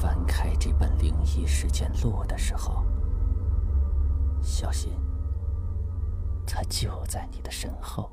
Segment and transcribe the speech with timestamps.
[0.00, 2.84] 翻开这本灵异事件录的时候，
[4.40, 4.92] 小心，
[6.46, 8.08] 他就在你的身后。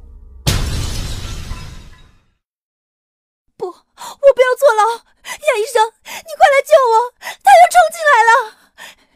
[3.56, 4.82] 不，我不要坐牢！
[4.96, 7.14] 亚医生，你快来救我！
[7.20, 8.32] 他要冲进来了！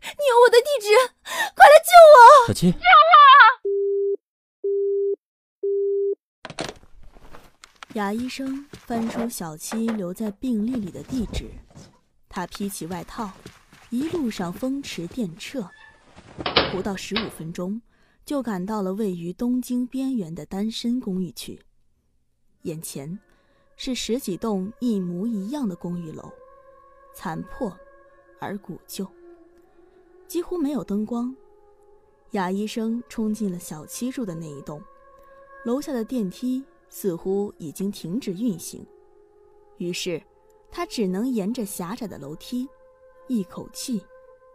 [0.03, 0.93] 你有我的地址，
[1.55, 2.47] 快来救我！
[2.47, 2.83] 小七，救我！
[7.95, 11.49] 亚医生翻出小七留在病历里的地址，
[12.29, 13.29] 他披起外套，
[13.89, 15.67] 一路上风驰电掣，
[16.71, 17.81] 不到十五分钟，
[18.23, 21.59] 就赶到了位于东京边缘的单身公寓区。
[22.61, 23.19] 眼前。
[23.81, 26.29] 是十几栋一模一样的公寓楼，
[27.13, 27.73] 残破
[28.37, 29.07] 而古旧，
[30.27, 31.33] 几乎没有灯光。
[32.31, 34.83] 雅医生冲进了小七住的那一栋，
[35.63, 38.85] 楼下的电梯似乎已经停止运行，
[39.77, 40.21] 于是
[40.71, 42.67] 他只能沿着狭窄的楼梯，
[43.27, 44.01] 一口气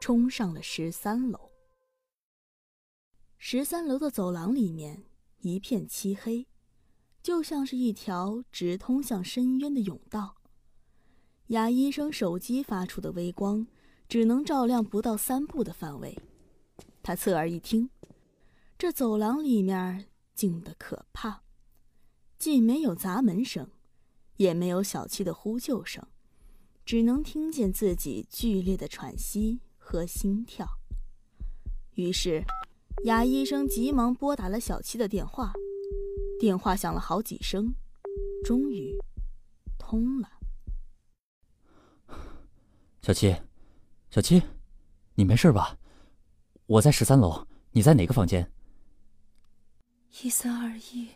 [0.01, 1.51] 冲上了十三楼。
[3.39, 5.05] 十三楼的走廊里面
[5.41, 6.47] 一片漆黑。
[7.23, 10.37] 就像是一条直通向深渊的甬道。
[11.47, 13.67] 雅医生手机发出的微光
[14.07, 16.19] 只能照亮不到三步的范围。
[17.03, 17.89] 他侧耳一听，
[18.77, 21.41] 这走廊里面静得可怕，
[22.39, 23.71] 既没有砸门声，
[24.37, 26.07] 也没有小七的呼救声，
[26.85, 30.69] 只能听见自己剧烈的喘息和心跳。
[31.95, 32.45] 于是，
[33.05, 35.53] 雅医生急忙拨打了小七的电话。
[36.39, 37.73] 电话响了好几声，
[38.45, 38.93] 终于
[39.79, 40.29] 通了。
[43.01, 43.35] 小七，
[44.11, 44.43] 小七，
[45.15, 45.79] 你没事吧？
[46.67, 48.51] 我在十三楼，你在哪个房间？
[50.23, 51.09] 一三二一，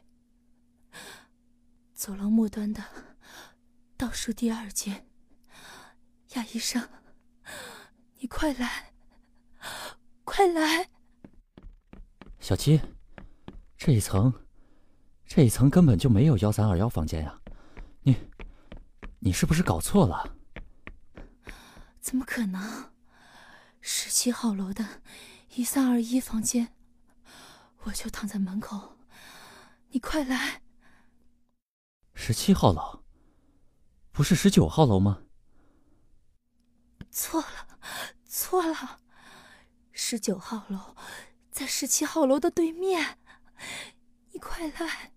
[1.93, 2.83] 走廊末端的
[3.97, 5.08] 倒数第二间。
[6.35, 6.87] 亚医生，
[8.19, 8.93] 你快来，
[10.25, 10.91] 快来！
[12.39, 12.81] 小七，
[13.77, 14.33] 这一层。
[15.25, 17.39] 这一层根本就没有幺三二幺房间呀，
[18.01, 18.17] 你，
[19.19, 20.37] 你是不是搞错了？
[22.01, 22.93] 怎么可能？
[23.81, 25.03] 十七号楼的
[25.55, 26.75] 一三二一房间，
[27.85, 28.97] 我就躺在门口，
[29.91, 30.63] 你快来！
[32.15, 33.05] 十七号楼，
[34.13, 35.23] 不是十九号楼吗？
[37.11, 37.47] 错了，
[38.25, 39.01] 错了，
[39.93, 40.97] 十九号楼
[41.51, 43.19] 在十七号楼的对面，
[44.33, 45.13] 你快来！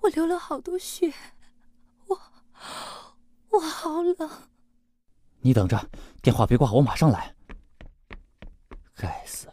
[0.00, 1.12] 我流了好多血，
[2.06, 2.20] 我
[3.48, 4.50] 我好冷。
[5.40, 5.90] 你等着，
[6.22, 7.34] 电话别挂，我马上来。
[8.94, 9.48] 该死，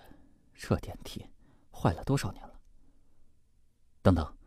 [0.54, 1.28] 这电梯
[1.72, 2.54] 坏了多少年了？
[4.02, 4.38] 等等，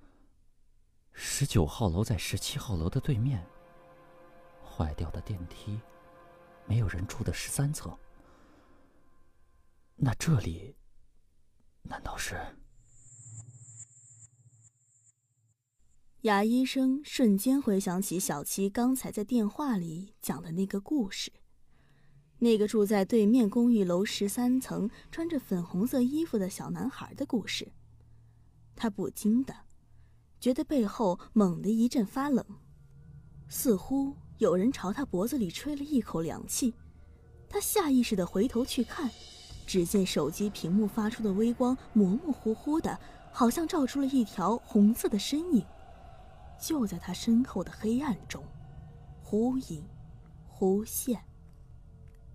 [1.12, 3.44] 十九号楼在十七号楼的对面，
[4.64, 5.80] 坏掉的电梯，
[6.66, 7.96] 没有人住的十三层。
[9.96, 10.76] 那这里，
[11.82, 12.36] 难道是？
[16.22, 21.32] 雅医生瞬间回想起小七刚才在电话里讲的那个故事，
[22.38, 27.72] 那个住在对面公寓楼十三层、穿着粉红色衣服的小男孩的故事。
[28.74, 29.54] 他不禁的
[30.40, 32.44] 觉得背后猛地一阵发冷，
[33.48, 36.74] 似乎有人朝他脖子里吹了一口凉气。
[37.48, 39.10] 他下意识的回头去看，
[39.66, 42.98] 只见手机屏幕发出的微光模模糊糊的，
[43.32, 45.64] 好像照出了一条红色的身影。
[46.60, 48.42] 就在他身后的黑暗中，
[49.22, 49.84] 忽隐
[50.46, 51.20] 忽现。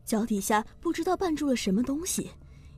[0.06, 2.32] 脚底下不知道绊住了什么东西，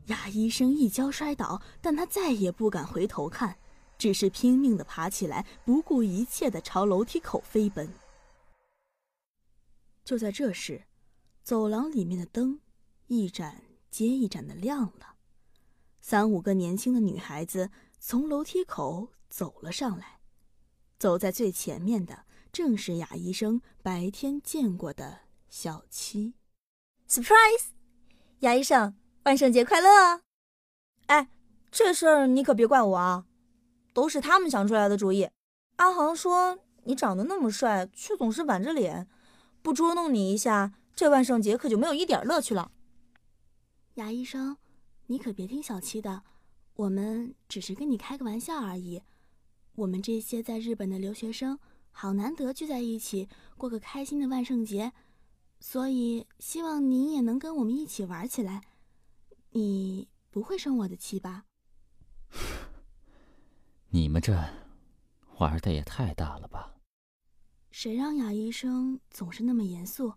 [0.08, 3.56] 亚医生一跤摔倒，但他再也不敢回头看，
[3.98, 7.88] 只是拼命的爬起来，不顾一切的朝楼梯口飞奔。
[10.04, 10.84] 就在这时，
[11.44, 12.60] 走廊里面的灯
[13.08, 15.16] 一盏接一盏的亮了，
[16.02, 17.70] 三五个年轻的女孩子
[18.00, 20.20] 从楼梯口走了上来。
[21.00, 25.20] 走在最前面的正是雅医生白天见过的
[25.50, 26.34] 小七。
[27.10, 27.66] Surprise，
[28.40, 30.22] 雅医生，万圣节快乐！
[31.08, 31.30] 哎，
[31.70, 33.26] 这事儿你可别怪我啊，
[33.94, 35.30] 都是他们想出来的主意。
[35.76, 39.08] 阿航说你长得那么帅，却总是板着脸，
[39.64, 42.72] 不捉弄你一下，这万圣节可就没有一点乐趣了。
[43.96, 44.58] 牙医生，
[45.08, 46.24] 你可别听小七的，
[46.76, 49.02] 我们只是跟你开个玩笑而已。
[49.76, 51.58] 我们这些在日本的留学生，
[51.92, 54.92] 好难得聚在一起过个开心的万圣节，
[55.60, 58.62] 所以希望您也能跟我们一起玩起来。
[59.52, 61.46] 你不会生我的气吧？
[63.90, 64.38] 你们这
[65.38, 66.73] 玩的也太大了吧！
[67.74, 70.14] 谁让雅医生总是那么严肃？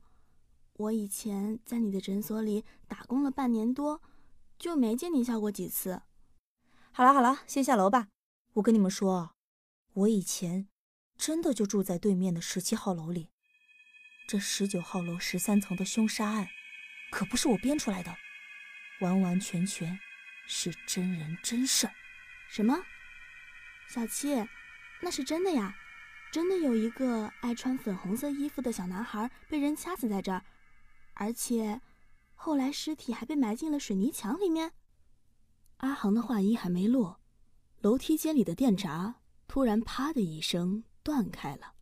[0.75, 4.03] 我以前在你的诊所里打工了半年多，
[4.59, 6.03] 就没见你笑过几次。
[6.93, 8.09] 好了好了，先下楼吧。
[8.53, 9.35] 我跟你们说，
[9.95, 10.69] 我以前
[11.17, 13.31] 真的就住在对面的十七号楼里。
[14.29, 16.51] 这十九号楼十三层的凶杀案，
[17.11, 18.15] 可不是我编出来的，
[19.01, 19.99] 完完全全
[20.47, 21.95] 是真人真事儿。
[22.51, 22.85] 什么？
[23.89, 24.47] 小七，
[25.01, 25.75] 那是真的呀？
[26.37, 30.45] 真的有一个爱穿粉红色衣服的小男孩被人掐死在这儿，
[31.15, 31.81] 而且
[32.35, 34.71] 后来尸体还被埋进了水泥墙里面。
[35.79, 37.23] 阿航的话音还没落，
[37.81, 39.15] 楼梯间里的电闸
[39.49, 41.73] 突然“啪”的一声断开了，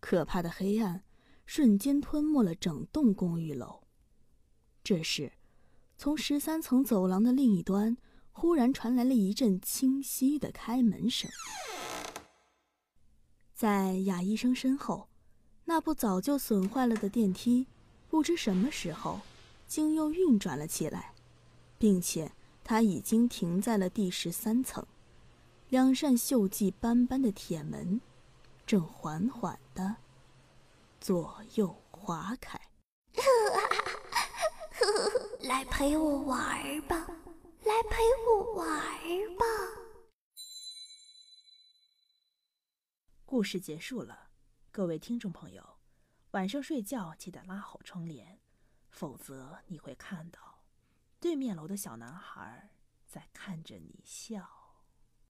[0.00, 1.04] 可怕的黑暗
[1.44, 3.82] 瞬间吞没了整栋公寓楼。
[4.82, 5.34] 这时，
[5.98, 7.98] 从十三层走廊的另一端
[8.32, 11.30] 忽然传来了一阵清晰的开门声。
[13.56, 15.08] 在雅医生身后，
[15.64, 17.66] 那部早就损坏了的电梯，
[18.06, 19.22] 不知什么时候，
[19.66, 21.14] 竟又运转了起来，
[21.78, 22.32] 并且
[22.62, 24.86] 它已经停在了第十三层，
[25.70, 28.02] 两扇锈迹斑斑的铁门，
[28.66, 29.96] 正缓缓的
[31.00, 32.60] 左右划开。
[35.40, 37.06] 来陪我玩吧，
[37.64, 37.96] 来陪
[38.28, 38.66] 我玩
[39.38, 39.46] 吧。
[43.28, 44.30] 故事结束了，
[44.70, 45.78] 各位听众朋友，
[46.30, 48.38] 晚上睡觉记得拉好窗帘，
[48.88, 50.62] 否则你会看到
[51.18, 52.70] 对面楼的小男孩
[53.04, 54.55] 在看着你笑。